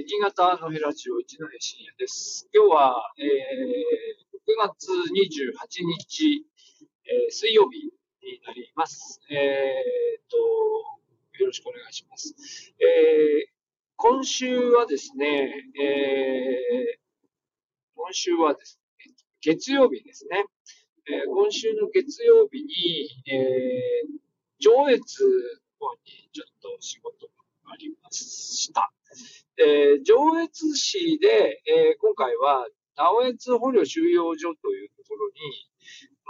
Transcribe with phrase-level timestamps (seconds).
[0.00, 2.48] ー、新潟のヘラジオ一戸深夜です。
[2.54, 3.26] 今日は、えー、
[4.32, 6.46] 6月28日、
[7.04, 9.20] えー、水曜日になります。
[9.30, 10.36] えー、と、
[11.38, 12.34] よろしくお願いします。
[12.78, 13.52] えー、
[13.96, 16.98] 今週はですね、えー、
[17.94, 20.44] 今週はですね、月曜日ですね。
[21.08, 24.20] えー、今週の月曜日に、えー、
[24.60, 25.24] 上越
[25.80, 27.09] の方にちょっと仕事。
[29.60, 35.34] えー、上越市で、えー、今回は、直越捕虜収容所というところに、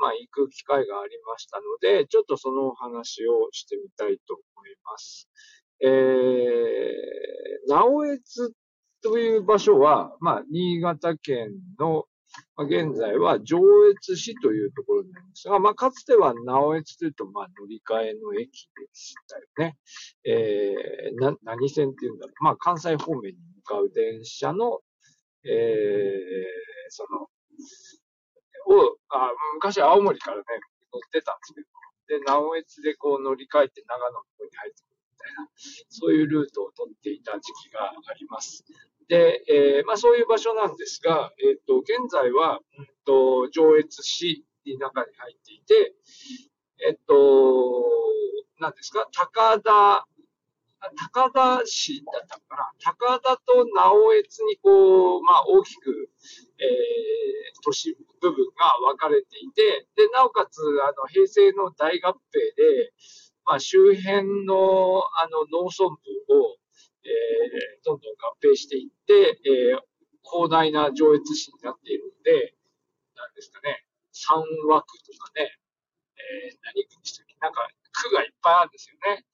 [0.00, 5.28] まあ、行く機会がありましたので、ちょっとそのお話をしてみたいと思います。
[5.80, 8.52] えー、直越
[9.02, 12.06] という場所は、まあ、新潟県の、
[12.58, 13.58] 現在は上
[13.90, 19.76] 越市というところになりますが、まあ、かつては直越というと、まあ、乗り換えの駅でしたよね。
[20.24, 22.44] えー、な、何線っていうんだろう。
[22.44, 24.80] まあ、関西方面に向かう電車の、
[25.44, 27.28] えー、その、
[28.70, 30.44] を、あ昔青森からね、
[30.92, 31.66] 乗ってたんですけど、
[32.18, 35.48] で、直江津でこう乗り換えて長野の方に入ってくるみたいな、
[35.88, 38.64] そういうルートを取っていた時期があります。
[39.10, 45.94] で、えー、まあそういう場所なんですが、えっ、ー、と、現在は、うんと、上越市の中に入っていて、
[46.86, 47.84] えっ、と、
[48.60, 50.06] 何ですか、高田、
[51.12, 52.70] 高田市だったかな？
[52.78, 56.08] 高田と直江津にこう、まあ大きく、
[56.60, 56.68] えー、
[57.64, 62.14] 都市部分が分かれていて、で、なおかつ、あの、平成の大合併
[62.56, 62.92] で、
[63.44, 65.96] まあ周辺の、あの、農村部
[66.32, 66.56] を、
[67.04, 69.80] えー、どんどん合併していって、えー、
[70.24, 72.54] 広大な上越市になっているので、
[73.16, 75.58] なんですかね、三枠とかね、
[76.16, 79.24] えー、何区にしたっけなんか区がいっぱいあるんですよね。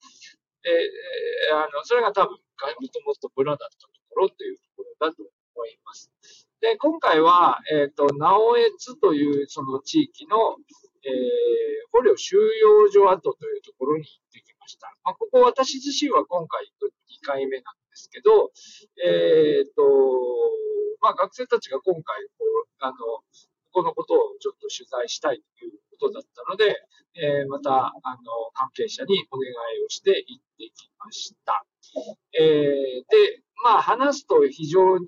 [0.63, 6.11] で、えー、あの、それが多分、もともと村だったところというところだと思います。
[6.59, 10.57] で、今回は、えっ、ー、と、直江津というその地域の、
[11.05, 11.13] えー、
[11.91, 14.91] 捕虜収容所跡というところに行ってきました。
[15.05, 18.51] まあ、ここ私自身は今回行く2回目なんですけど、
[18.99, 19.81] えっ、ー、と、
[20.99, 22.03] まあ、学生たちが今回
[22.37, 22.95] こう、あの、
[23.71, 26.75] このことをちょっと取材したいということだったので、
[27.15, 31.65] えー、また、あの、関係者にお願いをして行ってきました。
[32.37, 35.05] えー、で、まあ、話すと非常に、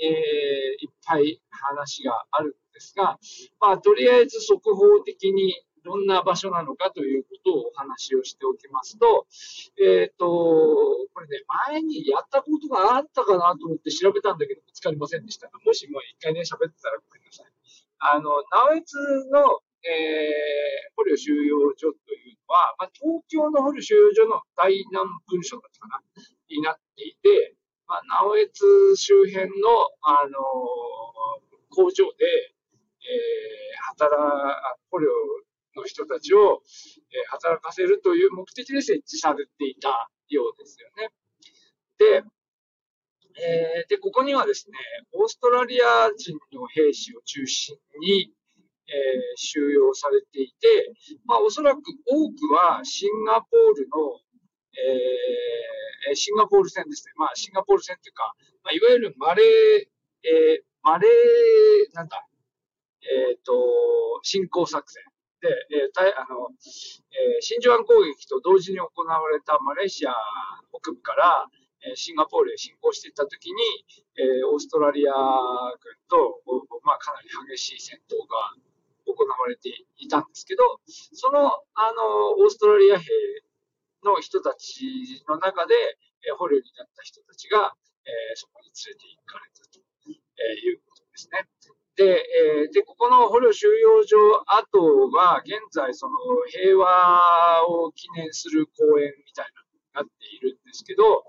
[0.00, 3.18] えー、いっぱい話があるんですが、
[3.60, 5.54] まあ、とりあえず速報的に
[5.88, 9.26] どんな場所なのかということをお話をしておきますと、
[9.80, 11.40] えっ、ー、と、これね、
[11.70, 17.46] 前にやったことがあったかなと思って調べたんだけど見つかりませんでしたが、もしもう一回ね、喋ってたらごめんなさい。
[18.00, 18.96] あの、直江津
[19.32, 26.02] の、えー、捕虜収容所というのは、まあ、東京の捕虜収容所の大南文書だったかな、
[26.52, 27.56] になっていて、
[27.86, 30.36] まあ、直江津周辺の、あの
[31.70, 32.26] 工場で、
[33.00, 34.12] えー、働、
[34.90, 35.08] 捕虜
[35.76, 36.62] の人たちを、
[37.10, 41.10] え働かせるという目的で設置されていたようですよね。
[41.98, 42.24] で、
[43.40, 44.76] えー、で、ここにはですね、
[45.12, 48.32] オーストラリア人の兵士を中心に、
[48.88, 50.92] えー、収容されていて、
[51.24, 54.20] まあ、おそらく多くはシンガポールの、
[56.08, 57.12] えー、シンガポール戦ですね。
[57.16, 58.32] まあ、シンガポール戦っていうか、
[58.64, 62.26] まあ、いわゆるマレー、えー、マレー、なんだ、
[63.02, 63.52] えっ、ー、と、
[64.22, 65.02] 侵攻作戦。
[65.42, 70.14] えー、あの、えー、真珠湾攻撃と同時に行われたマレーシア
[70.74, 71.46] 北部から、
[71.86, 73.62] えー、シンガポールへ侵攻していったときに、
[74.18, 76.42] えー、オーストラリア軍と、
[76.82, 78.58] まあ、かなり激しい戦闘が
[79.06, 83.06] 行われていたんですけど、その、あの、オーストラリア兵
[84.02, 85.74] の人たちの中で、
[86.26, 87.74] えー、捕虜になった人たちが、
[88.04, 91.46] えー、そこに連れて行かれたということですね。
[91.98, 92.22] で、
[92.62, 94.16] えー、で、ここの捕虜収容所
[94.46, 94.78] 跡
[95.10, 96.14] は、現在、その
[96.46, 99.66] 平和を記念する公園みたいな
[99.98, 101.26] のになっているんですけど、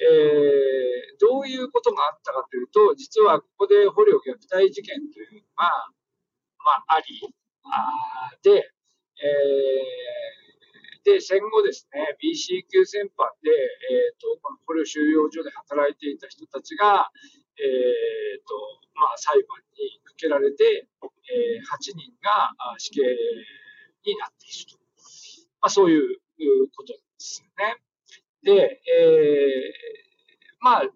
[0.00, 5.92] えー、どういうことがあったかというと、実はここで捕虜虐待事件というのが、
[6.64, 7.20] まあ、あり、
[7.68, 8.72] あで、
[9.20, 17.10] えー、で、戦後ですね、BC 級戦犯で、えーと、この捕虜収容所で働いていた人たちが、
[17.60, 20.88] えーとまあ、裁判にかけられて、
[21.28, 23.00] えー、8人が死刑
[24.04, 24.78] になっていると。
[25.60, 26.18] まあ、そういう
[26.76, 27.76] ことですよね。
[28.42, 30.88] で、えー、まあ、うん。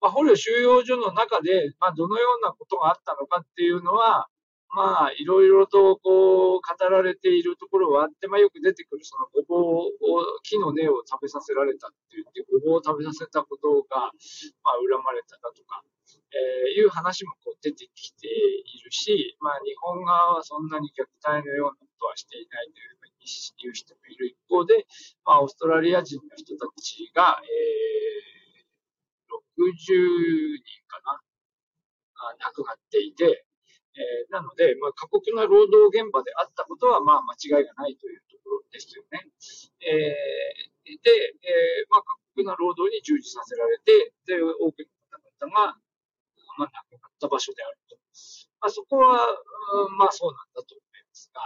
[0.00, 4.28] まあ、捕虜収容所の中で、まあ、どのようなことがあったのかっていうのは、
[4.74, 9.90] まあ、いろいろとこう、語られているところはあって、まあ、よく出てくるそのごぼうを、
[10.42, 14.12] 木の根を食べさせられたって言って、ごぼうを食べさせたことが、
[14.62, 15.82] まあ、恨まれただとか、
[16.36, 23.26] えー、いう話もこう出てきているし、まあ、日本側はそんなに虐待のようなことはしていないというふうに
[23.58, 24.86] 言う人もいる一方で、
[25.24, 31.20] まあ、オーストラリア人の人たちが、えー、60人かな、
[32.44, 33.46] 亡くなっていて、
[33.96, 39.24] えー、なので、まあ、過酷な労働現場であったことは、まあ、間違いがないというところですよね。
[39.80, 41.10] えー、で、
[41.42, 44.95] えー、まあ、過酷な労働に従事させられて、で、多くの、
[47.26, 47.96] った場所であると。
[48.60, 49.26] まあ、そこは、
[49.98, 51.42] まあ、そうなんだと思いますが、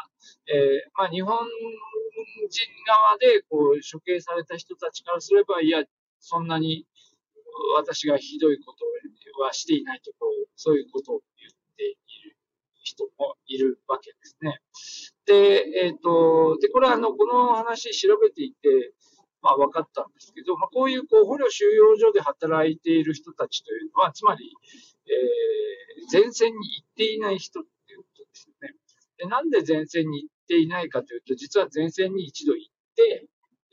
[0.53, 5.83] えー、まあ、日本人側でこう処刑された人たちからすれば、いや、
[6.21, 6.87] そんなに
[7.77, 11.89] 私がひどいことはしていないところ、そういうことを言ってい
[12.25, 12.37] る
[12.83, 14.61] 人もいるわけですね。
[15.27, 18.93] で、えっ、ー、と、で、これはあの、この話調べていて、
[19.43, 24.53] まあ分かったんですけど、まあこういうこう捕虜収容所で働いている人たちというのは、つまり、
[25.11, 28.75] えー、前線に行っていない人っていうことですよね。
[29.19, 33.27] で、なんで前線に行っていないかというと、実は前線に一度行って、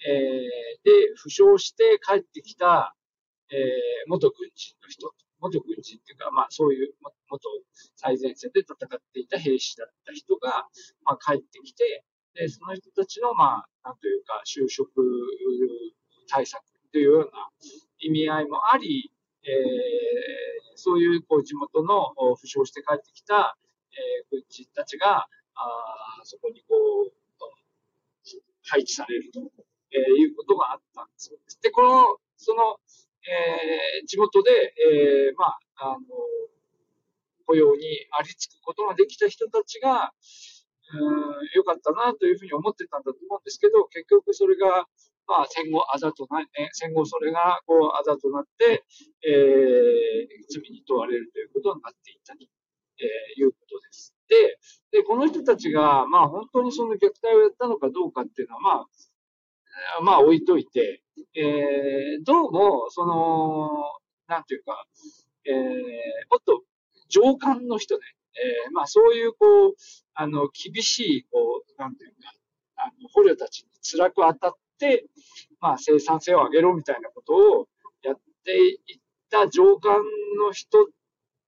[0.05, 2.95] えー、で、負傷して帰ってきた、
[3.49, 3.59] えー、
[4.07, 6.93] 元軍人の人元軍人っていうか、まあそういう
[7.29, 7.49] 元
[7.95, 10.67] 最前線で戦っていた兵士だった人が、
[11.03, 12.03] まあ帰ってきて、
[12.33, 14.89] で、その人たちの、まあ、なんというか、就職
[16.29, 16.61] 対策
[16.91, 17.49] というような
[17.99, 19.11] 意味合いもあり、
[19.47, 23.57] えー、そういうこう地元の負傷して帰ってきた、
[23.91, 26.75] えー、軍人たちが、あそこにこ
[27.09, 27.17] う、
[28.67, 29.39] 配置されると、
[29.91, 31.31] えー、いうことがあったんです。
[31.61, 32.77] で、この、その、
[33.23, 35.99] えー、地元で、えー、まあ、あの、
[37.45, 40.11] 雇用にありつくことができた人たちが、
[40.93, 44.87] うん、良かったなというふうに思ってたんだと思うんですけど、結局それが、
[45.27, 48.85] まあ、戦後あざとな、ね、戦後それが、こう、あざとなって、
[49.27, 52.39] えー、罪に問われるということになっていたと、
[52.99, 54.15] えー、いうことです。
[54.29, 54.57] で、
[54.91, 58.87] で、この人たちが、まあ、本当にその虐待をやったのかどうかっていうのは、まあ、
[60.01, 61.03] まあ置いといて、
[61.35, 63.69] えー、どうも、その、
[64.27, 64.85] なんていうか、
[65.45, 65.55] えー、
[66.29, 66.63] もっと
[67.09, 68.03] 上官の人ね、
[68.33, 69.75] えー、まあそういうこう、
[70.13, 72.33] あの、厳しい、こう、なんていうか、
[72.77, 74.66] あの、捕虜たちに辛く当たって、
[75.59, 77.67] まあ生産性を上げろみたいなことを
[78.03, 78.15] やっ
[78.45, 78.77] ていっ
[79.29, 79.97] た上官
[80.39, 80.87] の人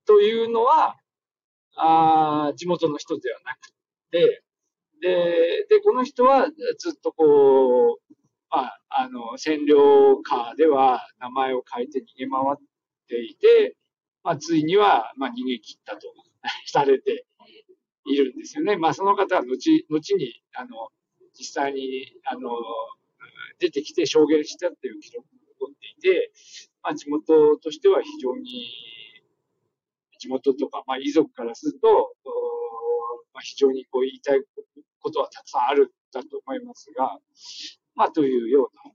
[0.05, 0.97] というのは、
[1.75, 3.71] あ地元の人ではなく
[4.11, 4.43] て、
[5.01, 6.47] で、で、この人は
[6.77, 8.13] ずっとこう、
[8.49, 12.57] まあ、あの、占領下では名前を変えて逃げ回っ
[13.07, 13.75] ていて、
[14.23, 16.07] まあ、ついには、まあ、逃げ切ったと
[16.65, 17.25] されて
[18.05, 18.75] いるんですよね。
[18.75, 20.89] まあ、その方は後、後に、あの、
[21.37, 22.49] 実際に、あの、
[23.59, 26.31] 出てきて証言したっていう記録が残っていて、
[26.81, 28.69] まあ、地元としては非常に、
[30.19, 32.13] 地元とか、まあ、遺族からすると、
[33.33, 34.41] まあ、非常にこう言いたい
[34.99, 37.19] ことはたくさんあるんだと思いますが、
[37.95, 38.93] まあ、というような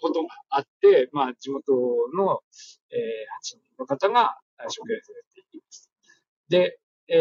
[0.00, 1.72] ことがあって、まあ、地元
[2.16, 2.40] の、
[2.90, 5.90] えー、8人の方が処刑されています。
[6.48, 6.78] で、
[7.08, 7.16] え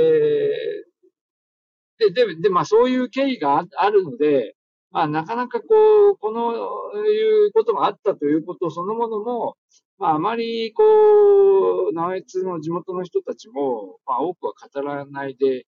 [1.99, 4.55] ー、で、で、で、まあ、そういう経緯があるので、
[4.93, 5.65] まあ、なかなかこ
[6.13, 9.57] う、このいうことがあったということそのものも、
[9.97, 10.83] まあ、あまりこ
[11.91, 15.65] う、直江津の地元の人たちも、まあ、多くは語らないで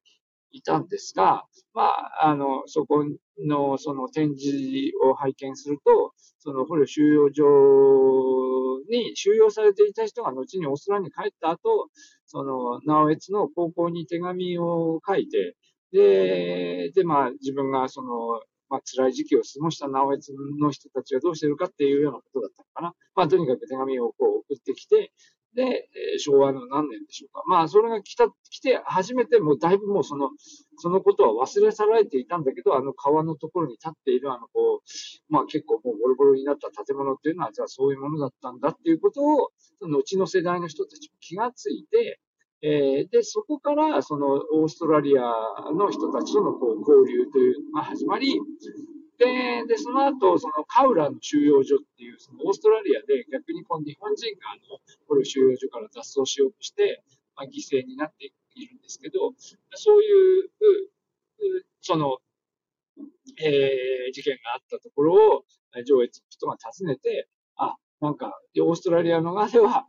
[0.51, 3.03] いたんですが、まあ、あの、そこ
[3.39, 7.43] の、その展示を拝見すると、その捕虜収容所
[8.91, 11.89] に収容されていた人が後にオーストラリアに帰った後、
[12.27, 15.55] その、直江津の高校に手紙を書いて、
[15.91, 22.93] で、で、まあ、自分がその、まあ、辛い時期を過ごした直江津の人たちはどうしてるかっていうようなことだったのかな。
[23.15, 25.11] まあ、とにかく手紙をこう送ってきて、
[25.55, 25.87] で、
[26.19, 27.43] 昭和の何年でしょうか。
[27.47, 30.29] まあ、それが来た、来て初めてもうだいぶもうその、
[30.77, 42.19] そのことは忘れ去られていたんだけど、あの川のところに立っているあのこう、まあ結構もうボロボロになった建物っていうのは、じゃあそういうものだったんだっていうことを、後の世代の人たちも気がついて、
[42.65, 45.21] えー、で、そこから、その、オーストラリア
[45.71, 48.41] の人たちとのこう交流というのが始まり、
[49.19, 57.03] で、で、その後、そのカウラの収容所っていう、そのオーストラリアで逆にこの日本人があの、これを収容所から脱走しようとして、
[57.35, 59.33] まあ、犠牲になっているんですけど、
[59.75, 60.49] そういう、
[61.81, 62.17] その、
[63.43, 65.45] えー、事件があったところを、
[65.85, 69.85] 上越の人が訪ねて、あ、なんか、オーストラリアの側では、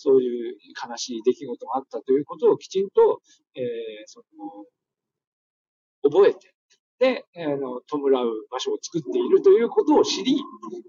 [0.00, 0.56] そういう
[0.88, 3.20] 悲しい出来事があったということをきちんと、
[3.54, 3.62] えー、
[4.06, 6.54] その、覚えて、
[6.98, 10.38] で、あの、弔う場所を作っているということを知り、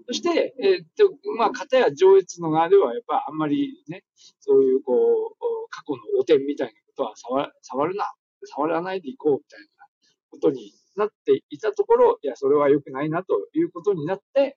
[0.06, 4.04] そして、えー、っと、まあ、片や上越の側では、やっぱあんまりね、
[4.40, 8.06] そういう、こう、過去の汚点みたいなことは触触るな、
[8.44, 9.66] 触らないでいこうみたいな
[10.30, 14.56] ことになっていたところ、いや、それは良くないなということになって、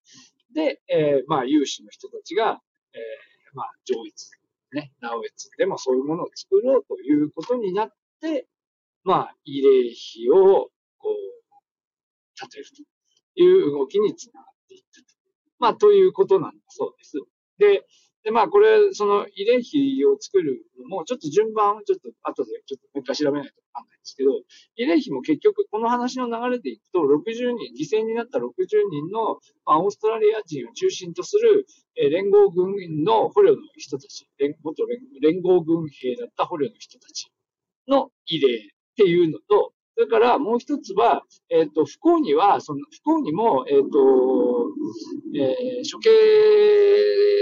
[0.54, 2.62] で、えー、まあ、有志の人たちが、
[2.94, 4.30] えー、まあ、上越、
[4.74, 8.48] ね、直越でもそういうものを作ろうということになって、
[9.04, 12.66] まあ、慰霊碑を、こう、建てる
[13.36, 15.08] という動きにつながっていったと。
[15.60, 17.18] まあ、ということなんだそうです。
[17.58, 17.86] で、
[18.26, 24.32] で、まあ、これ、その慰霊碑を作るのも、ちょっと順番をちょっと後でちょっともう一回調べないとわかんないんですけど、
[24.82, 28.50] 慰霊碑も結局この話の流れでいくと、60人、犠牲になった60
[28.90, 31.68] 人の、まあ、オーストラリア人を中心とする、
[31.98, 34.88] え、連合軍の捕虜の人たち、連元
[35.22, 37.30] 連合軍兵だった捕虜の人たち
[37.88, 38.68] の慰霊っ
[38.98, 44.74] ていうのと、それからもう一つは、えっ、ー、と、不幸には、その不幸にも、えっ、ー、と、
[45.36, 46.10] えー、処刑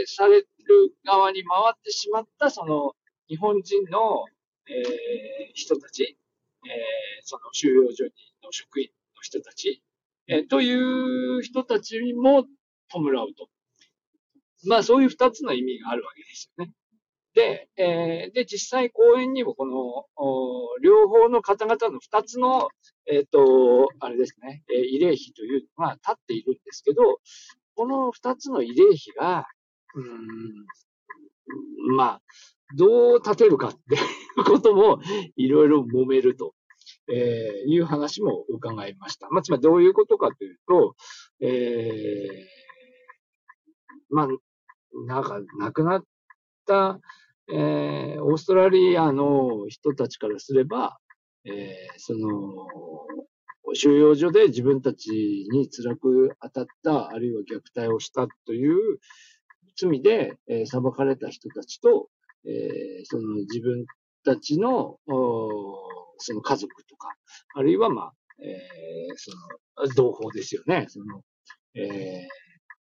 [0.06, 2.94] される側に回ってしまった、その、
[3.28, 4.26] 日本人の、
[4.68, 6.18] えー、人たち、
[6.66, 6.72] えー、
[7.24, 8.04] その収容所
[8.44, 9.84] の職員の人たち、
[10.28, 12.46] えー、という人たちも
[12.90, 13.50] 弔うと。
[14.66, 16.72] まあ、そういう二つの意味があるわけですよね。
[17.34, 20.06] で、えー、で、実際公園にもこの、
[20.82, 22.70] 両方の方々の二つの、
[23.08, 27.20] えっ、ー、と、あれですね、えー、慰霊碑というのが立っているんですけど、
[27.76, 29.48] この二つの慰霊碑が、
[29.96, 32.22] うん、まあ、
[32.76, 33.98] どう立てるかってい
[34.38, 35.00] う ことも
[35.36, 36.56] いろいろ揉めると、
[37.12, 39.30] えー、いう話も伺いました。
[39.30, 40.96] まあ、つまりどういうことかというと、
[41.42, 42.46] えー、
[44.10, 44.28] まあ、
[45.06, 46.04] なんか亡くなっ
[46.66, 47.00] た、
[47.52, 50.98] えー、オーストラリアの人たちからすれば、
[51.46, 51.54] えー、
[51.98, 52.68] その、
[53.76, 55.10] 収容所で自分たち
[55.52, 59.00] に辛く当たった、あるいは虐待をしたという
[59.76, 62.10] 罪で、え、裁かれた人たちと、
[62.46, 63.86] え、その自分
[64.24, 67.10] たちの、その家族とか、
[67.56, 70.86] あるいは、まあ、えー、その、同胞ですよね。
[70.90, 71.22] その、
[71.76, 72.28] え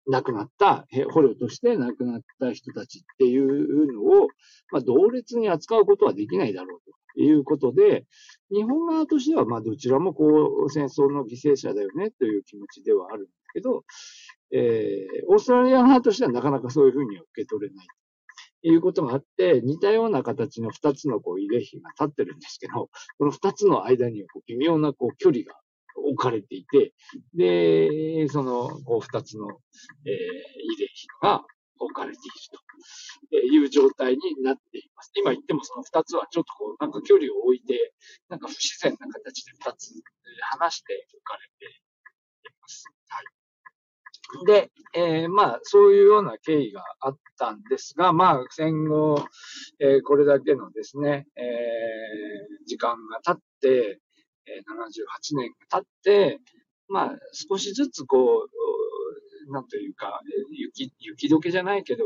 [0.09, 4.29] ー、亡くなった、捕虜として亡くなった人たちっていうのを、
[4.71, 6.81] まあ、同列に扱うことはできないだろう
[7.15, 8.05] ということで、
[8.51, 13.85] 日本側としては、まあ、どちらもこう、戦争の犠牲者だよねという気持ちではあるんですけど、
[14.53, 17.87] えー、オーストラリア側としてはなかなかそういうふうには受け取れない
[18.65, 25.55] いうことがあって、似たような形の二つのこう慰霊碑が立ってるんですけど、この二つの間にはこう微妙なこう距離が
[25.97, 26.93] 置かれていて、
[27.35, 31.45] で、その、こう、二つの、えー、慰霊碑が
[31.79, 35.11] 置かれているという状態になっています。
[35.15, 37.95] 今言ってもその二つはちょっとこう、なんか距離を置いて、
[38.29, 39.93] なんか不自然な形で二つ
[40.53, 41.79] 離して置かれてい
[42.61, 42.85] ます。
[43.09, 43.42] はい。
[44.47, 49.25] で、えー、まあ、そういうような経緯があったんですが、まあ、戦後、
[49.81, 54.01] えー、これだけのですね、えー、時間が経って、
[54.45, 56.41] え78年が経って、
[56.89, 58.47] まあ、少しずつこ
[59.49, 60.21] う、なんというか、
[60.51, 62.05] 雪、雪解けじゃないけど、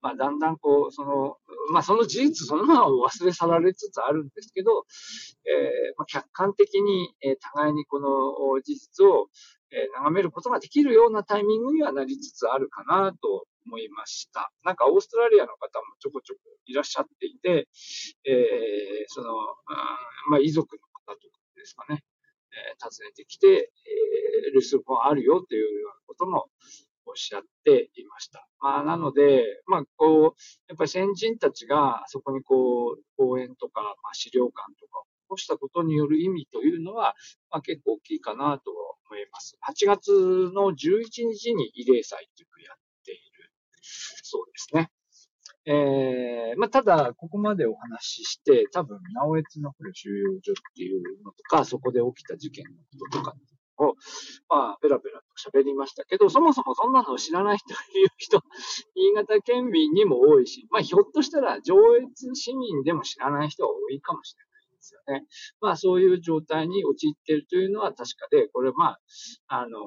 [0.00, 1.36] まあ、だんだんこう、その、
[1.72, 4.84] まあ、その事実そのまま忘れ去られつつあるんですけど、
[5.44, 9.28] えー、まあ、客観的に、えー、互いにこの事実を、
[9.72, 14.52] えー、眺めることができるようなタイミングにはなりつつあるかなと思いました。
[14.64, 17.68] なんかオーストラリアの方もちょこちょこいらっしゃっていて、
[18.24, 19.32] えー、その、
[20.30, 22.04] まあ、遺族の方とかですかね、
[22.52, 26.46] えー、訪ねてきて、えー、留守本あるよというようなことも
[27.06, 28.46] おっしゃっていました。
[28.60, 37.14] まあ、なので、まあ、こう、やっぱり先人たちがそこにこう、公園とか、まあ、資料館とかを起こしたことによる意味というのは、
[37.50, 38.70] まあ、結構大きいかなと
[39.12, 39.58] 思います。
[39.68, 40.10] 8月
[40.54, 43.20] の11日に慰霊祭というのをやっている
[44.22, 44.90] そうですね。
[45.64, 53.34] えー、まあ、ただ、ここまでお話しして、多分、直江津の収容所っていうのとか、そこで起きた事件のこととか
[53.76, 53.94] を、
[54.48, 57.78] まあ、ペラペラと喋りましたけど、そもそもそんなのを知らない人いう
[58.16, 58.42] 人、
[58.96, 64.51] 新潟県民にも多いし、まあ、ひょっとしたら上越市民でも知らない人は多いかもしれない。
[64.82, 65.24] ですよね。
[65.60, 68.98] まあそういう状態に陥っているというのは確かで、これまあ、
[69.46, 69.78] あの、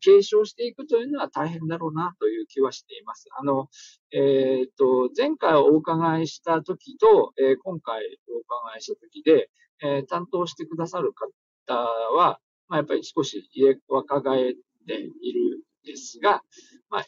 [0.00, 3.26] 継承していくというのは大変だろうなという気はしています。
[3.38, 3.68] あの、
[4.10, 9.50] えっ、と、前回お伺いした時と、えー、今回お伺いした時で、
[9.82, 13.48] えー、担当してくださる方は、まあ、やっぱり少し
[13.88, 14.54] 若返っ
[14.86, 16.42] ているんですが、
[16.88, 17.06] まあ、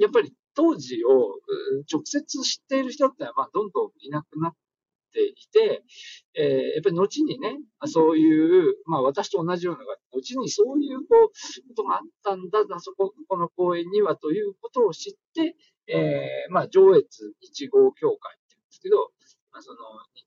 [0.00, 1.38] やっぱり当時を
[1.92, 4.58] 直接知っている人ってまあどんどんいなくなって
[5.16, 5.82] っていて、
[6.34, 7.56] えー、やっぱり後にね、
[7.86, 15.56] そういう、まあ私と同じような、後にそういうこうことがあったんだ、あそこ、この公園にはということを知って、
[15.88, 17.08] えー、まあ上越
[17.42, 19.10] 1号協会って言うんですけど、
[19.52, 19.78] まあ、その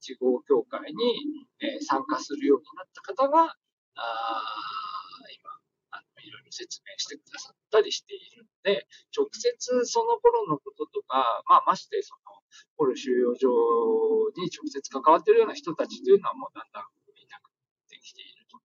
[0.01, 3.53] 1号協会に、え、参加するようになった方が、
[3.93, 4.01] あ
[5.37, 5.51] 今、
[5.91, 12.38] あの、いろいろ説明してくださったりしているので、直接その頃のこととか、まあ、ましてその、
[12.77, 13.47] ポル収容所
[14.37, 18.57] に直接関わっているような人たちというのはもうだんだんいなくなってきていると。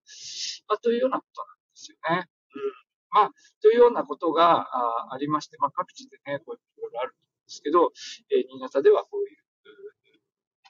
[0.68, 2.28] まあ、というようなことなんですよね。
[2.54, 2.72] うん。
[3.10, 3.30] まあ、
[3.62, 7.16] というようなことがあありまして、まあ、各地でね、こういういろいろあるんで
[7.48, 7.92] すけど、
[8.30, 9.38] えー、新潟ではこういう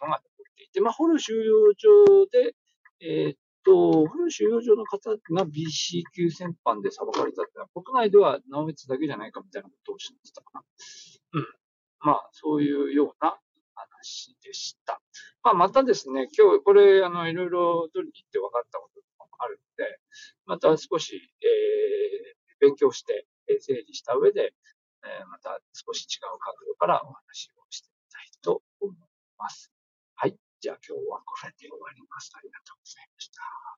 [0.02, 2.54] のが残っていて、まあ、ホル収容所で、
[3.00, 10.62] えー、と、古収容所の方が BC 級戦犯で裁かれたってのは、国内では直別だけじゃないかみたいなことをおっしゃってたかな。
[11.32, 11.46] うん。
[12.04, 13.38] まあ、そういうような
[13.74, 15.00] 話でした。
[15.42, 19.98] まあ、またですね、今日、これ、あの、いろいろ取りに行って分かったこともあるので、
[20.44, 23.26] また少し、えー、勉強して、
[23.60, 24.52] 整理した上で、
[25.04, 28.96] えー、また少し違う角度からお話をしてみたいと思い
[29.38, 29.72] ます。
[30.14, 30.36] はい。
[30.60, 32.32] じゃあ今日はこれで終わります。
[32.34, 33.73] ありがとうございました。